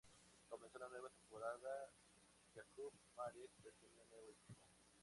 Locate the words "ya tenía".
3.63-4.03